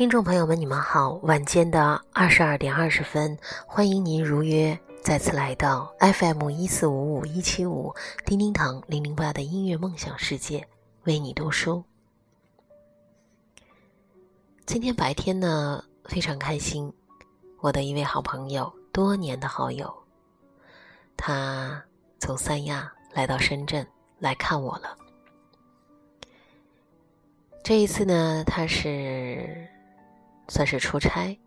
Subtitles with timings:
[0.00, 3.36] 听众朋友们，你们好，晚间的二十二点二十分，
[3.66, 10.66] 欢迎您如约再次来到 FM 一四五五一七五叮叮堂零零八的音乐梦想世界，
[11.04, 11.84] 为你读书。
[14.64, 16.90] 今天白天呢，非常开心，
[17.58, 19.94] 我的一位好朋友，多年的好友，
[21.14, 21.84] 他
[22.18, 23.86] 从三亚来到深圳
[24.18, 24.96] 来看我了。
[27.62, 29.68] 这一次呢，他是。
[30.50, 31.38] 算是出差。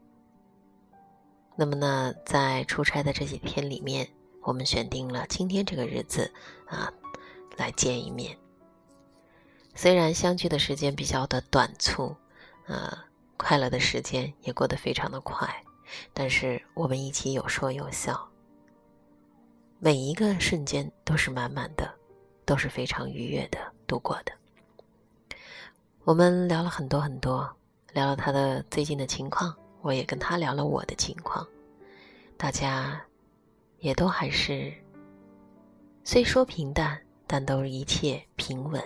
[1.57, 4.09] 那么呢，在出差的这几天里面，
[4.41, 6.33] 我们选定了今天这个日子
[6.65, 6.91] 啊，
[7.57, 8.35] 来见一面。
[9.75, 12.15] 虽然相聚的时间比较的短促，
[12.65, 12.97] 呃，
[13.35, 15.63] 快乐的时间也过得非常的快，
[16.13, 18.29] 但是我们一起有说有笑，
[19.79, 21.93] 每一个瞬间都是满满的，
[22.45, 24.31] 都是非常愉悦的度过的。
[26.05, 27.53] 我们聊了很多很多。
[27.93, 31.47] 聊了他的最近的情况，我也跟他聊了我的情况，
[32.35, 32.99] 大家
[33.77, 34.73] 也都还是
[36.03, 38.83] 虽说平淡，但都一切平稳。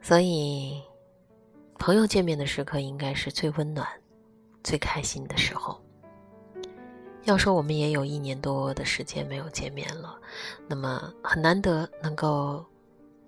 [0.00, 0.82] 所以，
[1.78, 3.86] 朋友见面的时刻应该是最温暖、
[4.64, 5.78] 最开心的时候。
[7.24, 10.18] 要说我们也有一年多的时间没有见面了，
[10.66, 12.64] 那么很难得能够。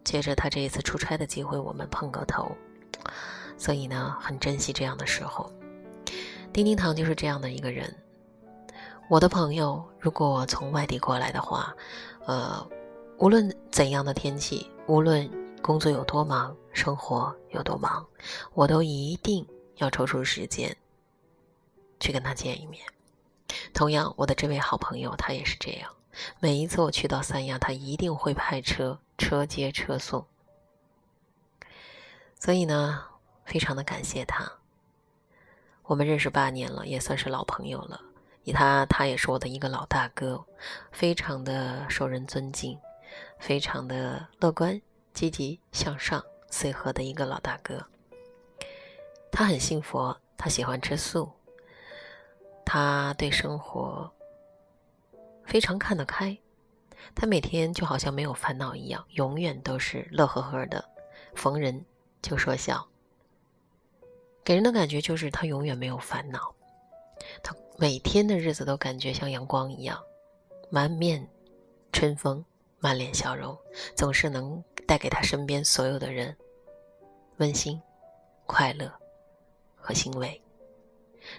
[0.05, 2.51] 借着他这一次出差的机会，我们碰个头，
[3.57, 5.51] 所以呢，很珍惜这样的时候。
[6.53, 7.95] 丁丁堂就是这样的一个人。
[9.09, 11.75] 我的朋友，如果从外地过来的话，
[12.27, 12.67] 呃，
[13.19, 15.29] 无论怎样的天气，无论
[15.61, 18.07] 工作有多忙，生活有多忙，
[18.55, 19.47] 我都一定
[19.77, 20.75] 要抽出时间
[22.01, 22.85] 去跟他见一面。
[23.75, 25.91] 同样，我的这位好朋友，他也是这样。
[26.41, 30.27] 每一次我去到三亚，他一定会派车车接车送。
[32.39, 33.05] 所以呢，
[33.45, 34.53] 非常的感谢他。
[35.85, 38.01] 我们认识八年了，也算是老朋友了。
[38.45, 40.45] 以他，他也是我的一个老大哥，
[40.91, 42.79] 非常的受人尊敬，
[43.39, 44.81] 非常的乐观、
[45.15, 47.87] 积极向上、随和的一个老大哥。
[49.31, 51.31] 他很信佛，他喜欢吃素，
[52.65, 54.13] 他对生活。
[55.53, 56.35] 非常看得开，
[57.15, 60.83] 他每天就好像没有烦恼一样，永远都是乐呵呵的，
[61.35, 61.85] 逢人
[62.23, 62.83] 就说笑，
[64.43, 66.55] 给人的感觉就是他永远没有烦恼，
[67.43, 70.03] 他每天的日子都感觉像阳光一样，
[70.71, 71.23] 满面
[71.93, 72.43] 春风，
[72.79, 73.55] 满脸笑容，
[73.95, 76.35] 总是能带给他身边所有的人
[77.37, 77.79] 温馨、
[78.47, 78.91] 快乐
[79.77, 80.41] 和欣慰。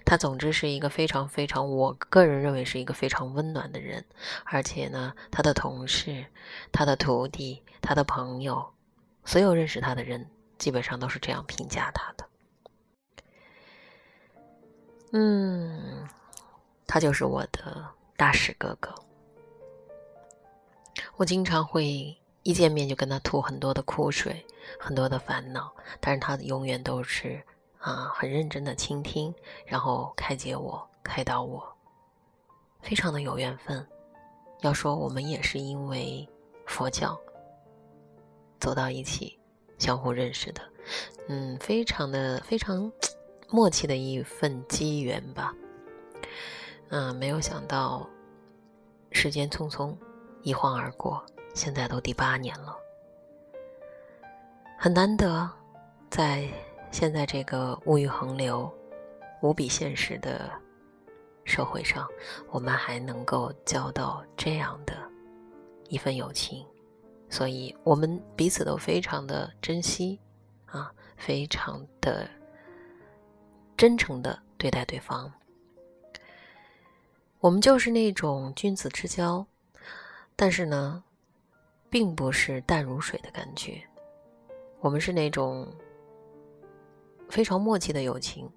[0.06, 4.06] 他总之是一个非常非常，我个人认为是一个非常温暖的人，
[4.46, 6.26] 而且呢，他的同事、
[6.72, 8.74] 他的徒弟、他的朋友，
[9.26, 12.26] 所有认识他的人，基本上都是这样评价他的。
[15.12, 16.08] 嗯，
[16.88, 17.86] 他就是我的
[18.18, 18.94] 大使哥哥。
[21.16, 24.46] 我经常会一见面就跟他吐很多的苦水，
[24.80, 27.42] 很多的烦恼，但是他永远都是。
[27.84, 29.36] 啊，很认真的倾听，
[29.66, 31.62] 然后开解我、开导我，
[32.82, 33.86] 非常的有缘分。
[34.62, 36.26] 要说我们也是因为
[36.66, 37.20] 佛教
[38.58, 39.38] 走到一起，
[39.78, 40.62] 相互认识的，
[41.28, 42.90] 嗯，非常的非常
[43.50, 45.54] 默契的一份机缘吧。
[46.88, 48.08] 嗯，没有想到
[49.12, 49.94] 时间匆匆
[50.42, 51.22] 一晃而过，
[51.54, 52.78] 现在都第八年了，
[54.80, 55.52] 很难得
[56.10, 56.48] 在。
[56.94, 58.72] 现在这个物欲横流、
[59.42, 60.50] 无比现实的
[61.44, 62.08] 社会上，
[62.52, 64.96] 我们还能够交到这样的
[65.90, 66.64] 一份友情，
[67.30, 70.20] 所以我们彼此都非常的珍惜，
[70.68, 72.30] 啊，非常的
[73.76, 75.34] 真诚的对待对方。
[77.40, 79.44] 我们就是那种君子之交，
[80.36, 81.04] 但是呢，
[81.90, 83.82] 并不是淡如水的感觉，
[84.80, 85.68] 我们是那种。
[87.34, 88.48] 非常默契的友情，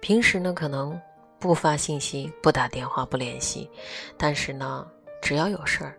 [0.00, 0.96] 平时呢可能
[1.40, 3.68] 不发信息、不打电话、不联系，
[4.16, 4.86] 但是呢，
[5.20, 5.98] 只要有事儿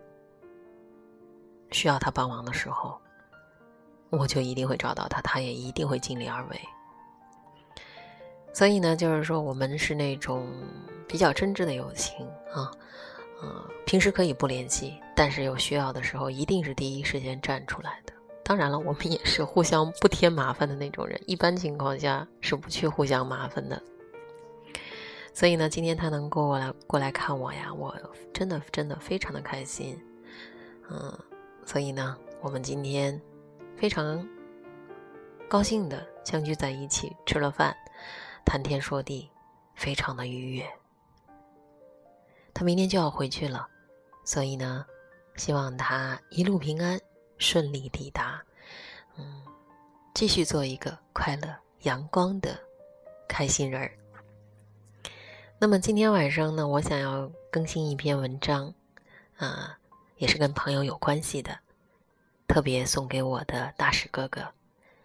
[1.71, 2.97] 需要他帮忙的时候，
[4.11, 6.57] 我就一定会找到他，他也一定会尽力而为。
[8.53, 10.47] 所以呢，就是说我们是那种
[11.05, 12.71] 比较真挚的友情啊，
[13.43, 18.13] 嗯，平时可以不联系，但是有需要的时候，一定是第一时间站出来的。
[18.49, 23.79] 当然了，我们也是互相不添麻烦的那种人，一般情况下是不去互相麻烦的。
[25.35, 27.95] 所以呢，今天他能过来过来看我呀，我
[28.33, 30.03] 真的真的非常的开心。
[30.89, 31.15] 嗯，
[31.63, 33.21] 所以呢，我们今天
[33.77, 34.27] 非常
[35.47, 37.77] 高兴的相聚在一起吃了饭，
[38.43, 39.29] 谈天说地，
[39.75, 40.65] 非常的愉悦。
[42.51, 43.67] 他明天就要回去了，
[44.25, 44.83] 所以呢，
[45.35, 46.99] 希望他一路平安，
[47.39, 48.39] 顺利抵达。
[49.17, 49.41] 嗯，
[50.13, 52.59] 继续做一个快乐阳光的
[53.27, 53.91] 开心人儿。
[55.57, 58.73] 那么今天晚上呢，我想要更新一篇文章，
[59.37, 59.77] 啊，
[60.17, 61.57] 也是跟朋友有关系的，
[62.47, 64.47] 特别送给我的大使哥哥，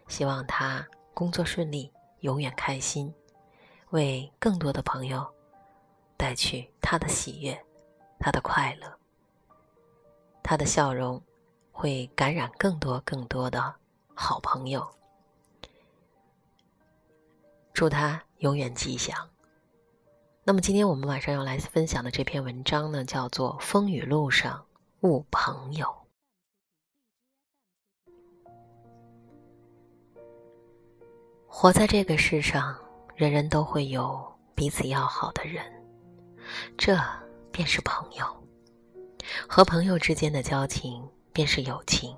[0.07, 1.91] 希望他工作顺利，
[2.21, 3.13] 永远开心，
[3.89, 5.25] 为更多的朋友
[6.15, 7.65] 带去他的喜悦，
[8.17, 8.97] 他的快乐，
[10.41, 11.21] 他的笑容
[11.77, 13.75] 会感染更多更多的
[14.13, 14.87] 好朋友，
[17.73, 19.29] 祝他永远吉祥。
[20.45, 24.65] 那么今天我们晚上要来分享的这篇文章呢，叫做《风雨路上
[25.01, 25.85] 误朋友》。
[31.45, 32.79] 活在这个世上，
[33.15, 35.65] 人人都会有彼此要好的人，
[36.77, 36.97] 这
[37.51, 38.25] 便是朋友。
[39.49, 41.05] 和朋友之间的交情
[41.35, 42.15] 便是友情，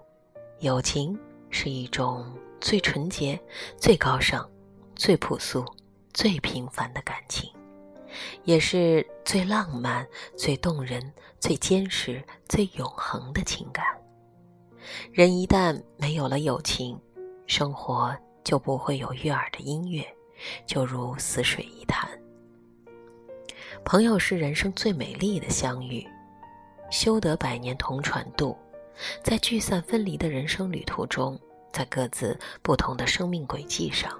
[0.59, 1.17] 友情
[1.49, 2.31] 是一种
[2.61, 3.39] 最纯洁、
[3.75, 4.47] 最高尚、
[4.95, 5.65] 最朴素、
[6.13, 7.51] 最平凡的感情。
[8.43, 13.83] 也是最浪漫、最动人、最坚实、最永恒的情感。
[15.11, 16.95] 人一旦没有了友情，
[17.47, 20.05] 生活就不会有悦耳的音乐，
[20.67, 22.07] 就如死水一潭。
[23.83, 26.07] 朋友是人生最美丽的相遇，
[26.91, 28.55] 修得百年同船渡，
[29.23, 31.39] 在聚散分离的人生旅途中，
[31.71, 34.11] 在各自不同的生命轨迹上，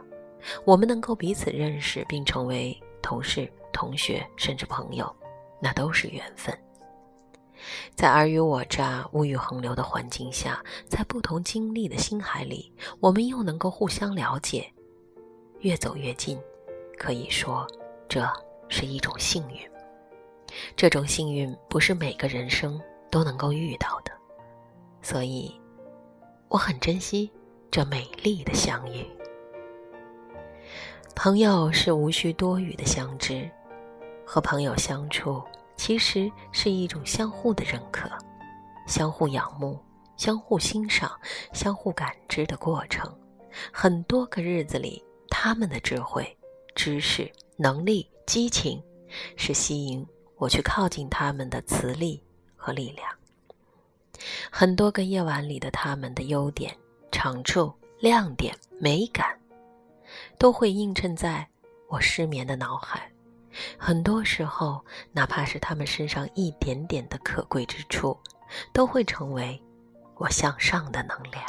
[0.65, 3.51] 我们能够彼此认识并成为同事。
[3.73, 5.15] 同学，甚至朋友，
[5.61, 6.57] 那都是缘分。
[7.93, 14.73] 在尔虞我诈、物欲横流的环境下，在不同经历的星海里，我们又能够互相了解，
[15.59, 16.39] 越走越近。
[16.97, 17.67] 可以说，
[18.09, 18.27] 这
[18.67, 19.57] 是一种幸运。
[20.75, 22.81] 这种幸运不是每个人生
[23.11, 24.06] 都能够遇到的，
[25.09, 25.49] 所以
[26.49, 27.31] 我很珍惜
[27.71, 29.07] 这美丽的相遇。
[31.15, 33.49] 朋友是无需多语的相知。
[34.25, 35.41] 和朋友相处，
[35.77, 38.09] 其实是一种相互的认可、
[38.85, 39.79] 相互仰慕、
[40.17, 41.17] 相互欣赏、
[41.53, 43.09] 相互感知的过程。
[43.71, 46.37] 很多个日子里，他们的智慧、
[46.75, 48.83] 知识、能力、激情，
[49.37, 50.05] 是吸引
[50.35, 52.21] 我去靠近他们的磁力
[52.57, 53.16] 和力量。
[54.51, 56.75] 很多个夜晚里的他们的优点、
[57.11, 59.37] 长处、亮点、美感，
[60.37, 61.47] 都会映衬在
[61.87, 63.11] 我失眠的脑海。
[63.77, 68.17] 很多时候，哪怕是他们身上一点点的可贵之处，
[68.71, 69.59] 都会成为
[70.15, 71.43] 我向上的能量，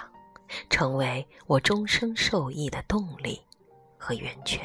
[0.71, 3.41] 成为我终生受益的动力
[3.99, 4.61] 和源泉。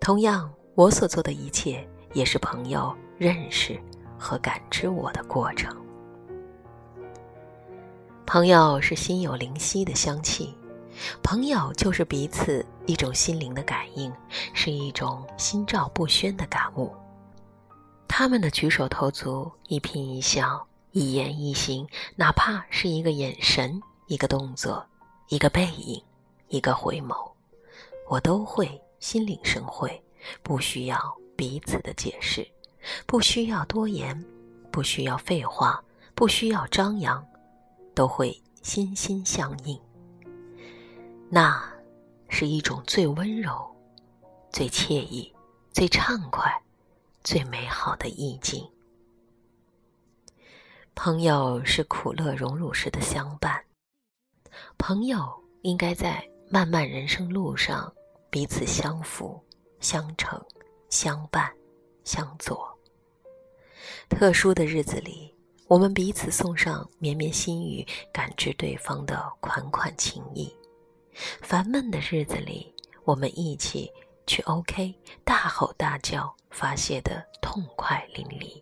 [0.00, 3.80] 同样，我所做的一切，也是朋友认识
[4.18, 5.81] 和感知我的过程。
[8.26, 10.54] 朋友是心有灵犀的香气。
[11.22, 14.12] 朋友就是彼此一种心灵的感应，
[14.54, 16.92] 是一种心照不宣的感悟。
[18.06, 24.84] 他们的举手投足、一颦一笑、一言一行，哪怕是一个眼神、一个动作、
[25.28, 26.00] 一个背影、
[26.48, 27.14] 一个回眸，
[28.08, 30.00] 我都会心领神会，
[30.42, 30.98] 不需要
[31.34, 32.46] 彼此的解释，
[33.06, 34.22] 不需要多言，
[34.70, 35.82] 不需要废话，
[36.14, 37.24] 不需要张扬，
[37.94, 39.78] 都会心心相印。
[41.28, 41.62] 那，
[42.28, 43.74] 是一种最温柔、
[44.50, 45.32] 最惬意、
[45.72, 46.50] 最畅快、
[47.22, 48.68] 最美好的意境。
[50.94, 53.64] 朋友是苦乐荣辱时的相伴，
[54.76, 57.90] 朋友应该在漫漫人生路上
[58.28, 59.42] 彼此相扶、
[59.80, 60.38] 相成、
[60.90, 61.50] 相伴、
[62.04, 62.70] 相佐。
[64.10, 65.31] 特殊的日子里，
[65.68, 70.52] 我们彼此送上绵绵心语，感知对方的款款情谊。
[71.40, 73.90] 烦闷的日子里，我们一起
[74.26, 78.60] 去 OK，大吼大叫，发泄的痛快淋漓。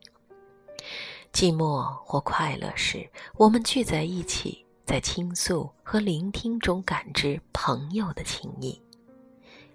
[1.33, 8.80] 寂寞或快乐时，我们聚在一起，在倾诉和聆听中感知朋友的情谊。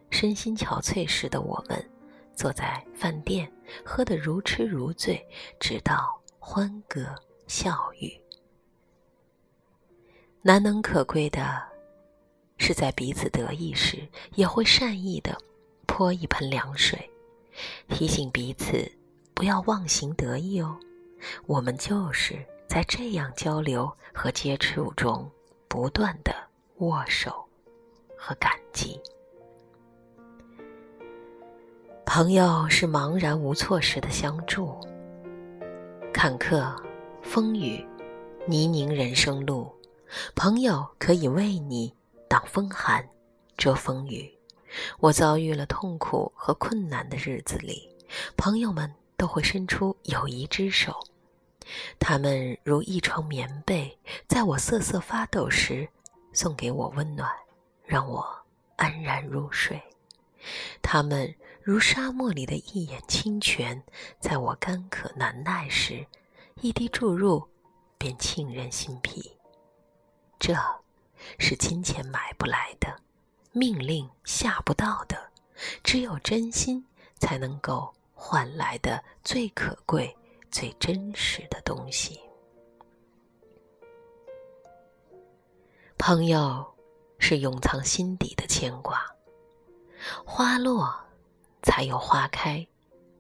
[0.10, 1.90] 身心憔悴时的我们，
[2.34, 3.52] 坐在饭店，
[3.84, 5.26] 喝得如痴如醉，
[5.60, 7.04] 直到欢歌
[7.48, 8.16] 笑语。
[10.44, 11.60] 难能可贵的。
[12.58, 15.36] 是在彼此得意时，也会善意的
[15.88, 17.10] 泼一盆凉水，
[17.90, 18.90] 提醒彼此
[19.34, 20.78] 不要忘形得意哦。
[21.48, 25.30] 我们就是在这样交流和接触中，
[25.68, 26.32] 不断的
[26.78, 27.44] 握手
[28.16, 29.02] 和感激。
[32.06, 34.80] 朋友是茫然无措时的相助，
[36.26, 36.76] 坎坷、
[37.22, 37.86] 风雨、
[38.48, 39.72] 泥泞人生路，
[40.34, 41.94] 朋友可以为你
[42.28, 43.08] 挡风寒、
[43.58, 44.36] 遮风雨。
[44.98, 47.88] 我遭遇了痛苦和困难的日子里，
[48.36, 50.96] 朋友们都会伸出友谊之手，
[52.00, 53.96] 他们如一床棉被，
[54.28, 55.88] 在我瑟瑟发抖时，
[56.34, 57.32] 送给我温暖，
[57.86, 58.26] 让我
[58.78, 59.80] 安然入睡。
[60.82, 61.36] 他们。
[61.66, 63.84] 如沙漠里的一眼清泉，
[64.20, 66.06] 在我干渴难耐时，
[66.62, 67.44] 一滴注入，
[67.98, 69.36] 便沁人心脾。
[70.38, 70.54] 这，
[71.40, 72.96] 是金钱买不来的，
[73.52, 75.32] 命令下不到的，
[75.84, 76.86] 只有真心
[77.18, 80.16] 才能够换来的最可贵、
[80.52, 82.20] 最真实的东西。
[85.98, 86.64] 朋友，
[87.18, 89.04] 是永藏心底的牵挂。
[90.24, 91.04] 花落。
[91.66, 92.64] 才有花开，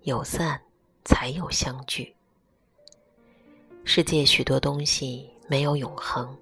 [0.04, 0.62] 有散
[1.04, 2.16] 才有相聚。
[3.84, 6.38] 世界许多东西没有永恒，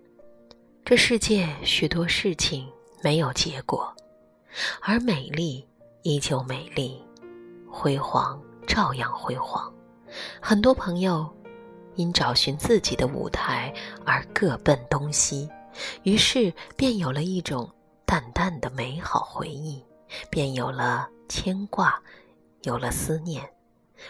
[0.84, 2.70] 这世界许多事情
[3.02, 3.96] 没有结果，
[4.82, 5.66] 而美丽
[6.02, 7.02] 依旧美丽，
[7.72, 9.74] 辉煌照样辉煌。
[10.42, 11.34] 很多朋友
[11.96, 13.74] 因找寻自己的舞台
[14.06, 15.50] 而各奔东西，
[16.04, 17.68] 于是便有了一种
[18.06, 19.82] 淡淡的美好回忆，
[20.30, 21.08] 便有了。
[21.34, 22.00] 牵挂，
[22.62, 23.52] 有了思念，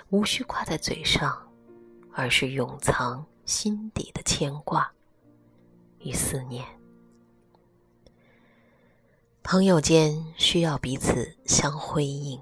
[0.09, 1.41] 无需挂在嘴上，
[2.11, 4.91] 而是永藏心底的牵挂
[5.99, 6.65] 与思念。
[9.41, 12.41] 朋友间需要彼此相辉映，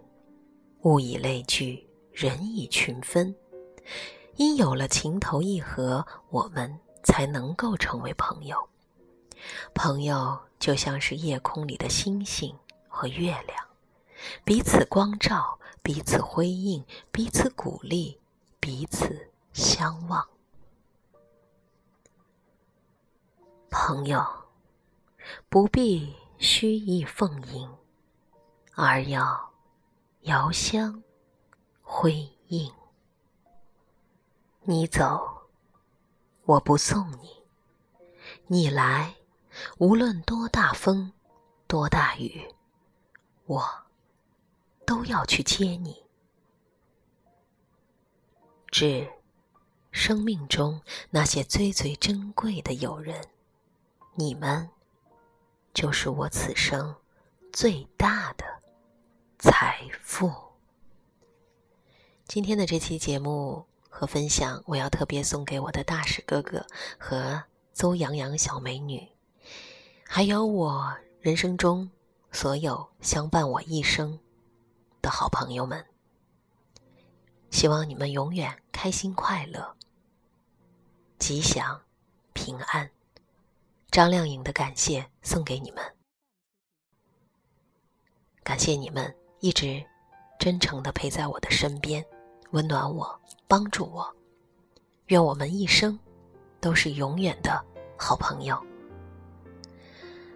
[0.82, 3.36] 物以类聚，人以群分。
[4.36, 8.58] 因有了情投意合，我们才能够成为朋友。
[9.76, 12.58] 朋友就像是夜空里的星星
[12.88, 13.71] 和月亮。
[14.44, 18.20] 彼此光照，彼此辉映，彼此鼓励，
[18.60, 20.28] 彼此相望。
[23.70, 24.26] 朋友，
[25.50, 27.74] 不必虚意奉迎，
[28.76, 29.52] 而要
[30.22, 31.02] 遥相
[31.82, 32.72] 辉映。
[34.64, 35.48] 你走，
[36.44, 37.44] 我不送你；
[38.48, 39.16] 你来，
[39.80, 41.12] 无论多大风，
[41.66, 42.54] 多大雨，
[43.46, 43.81] 我。
[44.92, 46.04] 都要去接你，
[48.70, 49.08] 致
[49.90, 53.26] 生命中那些最最珍贵的友人，
[54.16, 54.70] 你们
[55.74, 56.94] 就是我此生
[57.54, 58.44] 最大的
[59.40, 60.30] 财富。
[62.26, 66.68] 今天的这期节目和分享，我要特别送给我的大使哥哥
[67.00, 69.08] 和邹洋洋小美女，
[70.06, 71.90] 还有我人生中
[72.34, 74.20] 所有相伴我一生。
[75.02, 75.86] 的好朋友们，
[77.50, 79.76] 希望你们永远开心快乐、
[81.18, 81.82] 吉祥、
[82.34, 82.90] 平安。
[83.90, 85.84] 张靓颖的感谢送给你们，
[88.42, 89.84] 感谢你们一直
[90.40, 92.06] 真诚的陪在我的身边，
[92.52, 94.16] 温暖我，帮助我。
[95.08, 96.00] 愿我们一生
[96.62, 97.62] 都是永远的
[97.98, 98.71] 好朋友。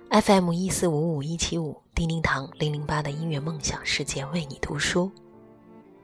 [0.10, 1.82] FM 一四五五一七五。
[1.96, 5.10] 叮叮堂零零八的音乐梦想世界为你读书，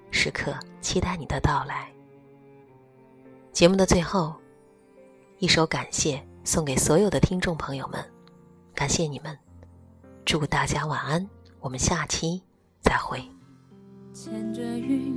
[0.09, 1.91] 时刻期待你的到来。
[3.51, 4.33] 节目的最后，
[5.39, 8.01] 一首感谢送给所有的听众朋友们，
[8.73, 9.37] 感谢你们，
[10.23, 11.29] 祝大家晚安，
[11.59, 12.41] 我们下期
[12.79, 13.21] 再会。
[14.13, 15.13] 牵着云，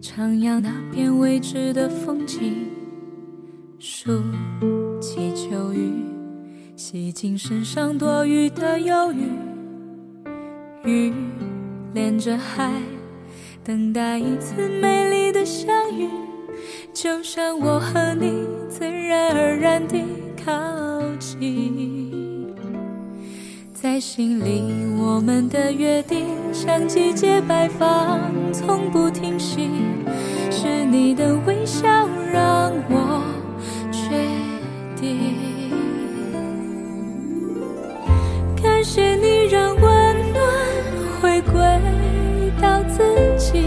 [0.00, 2.70] 徜徉那片未知的风景，
[3.80, 4.22] 数
[5.00, 6.15] 起秋雨，
[6.76, 9.30] 洗净身上多余的忧郁。
[10.84, 11.10] 雨
[11.94, 12.70] 连着海，
[13.64, 16.06] 等待一次美丽的相遇，
[16.92, 20.04] 就像我和你自然而然地
[20.44, 20.52] 靠
[21.18, 22.54] 近。
[23.72, 24.62] 在心里，
[25.00, 28.20] 我们的约定像季节摆放，
[28.52, 29.70] 从不停息。
[30.50, 31.88] 是你的微笑
[32.30, 33.22] 让我
[33.90, 34.10] 确
[35.00, 35.35] 定，
[38.96, 40.42] 感谢你让温暖
[41.20, 41.60] 回归
[42.58, 43.04] 到自
[43.36, 43.66] 己，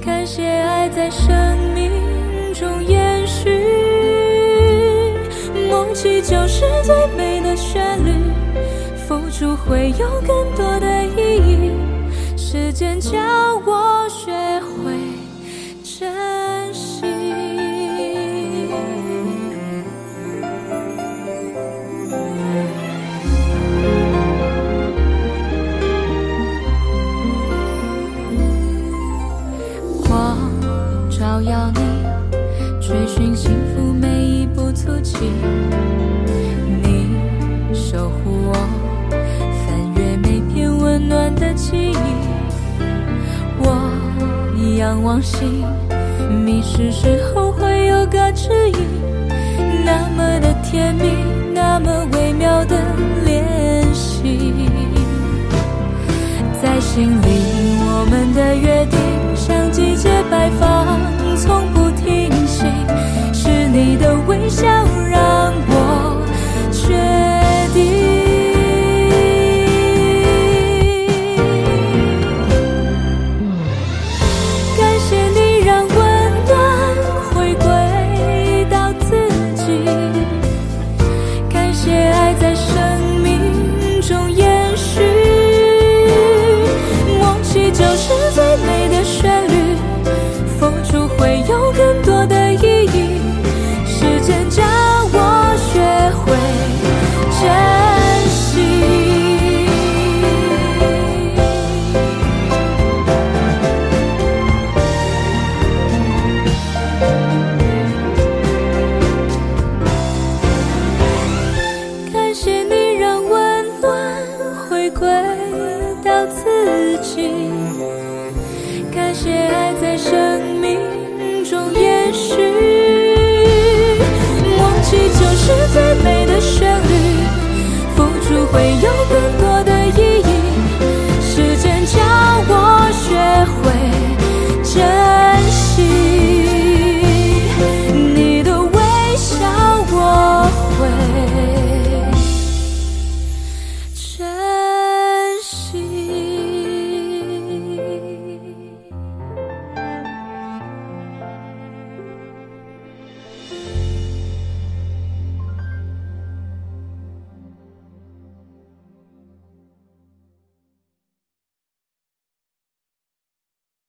[0.00, 0.88] 感谢爱。
[0.88, 1.28] 在生
[1.74, 1.90] 命
[2.54, 3.50] 中延续，
[5.68, 8.12] 梦起就是最美的旋律，
[9.08, 11.72] 付出会有更多的意义。
[12.36, 13.10] 时间教
[13.66, 13.72] 我
[31.38, 31.80] 我要你
[32.80, 35.14] 追寻幸福每一步足迹，
[36.82, 37.14] 你
[37.72, 38.54] 守护我
[39.62, 41.96] 翻阅每片温暖的记忆，
[43.60, 43.88] 我
[44.80, 45.64] 仰望星，
[46.44, 48.76] 迷失时候会有个指引，
[49.84, 51.04] 那么的甜蜜，
[51.54, 52.74] 那么微妙的
[53.24, 54.52] 联系，
[56.60, 57.28] 在心里，
[57.78, 58.98] 我们的约定，
[59.36, 61.17] 像季节摆放。